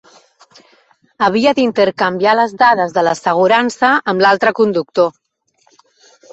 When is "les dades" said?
2.41-2.97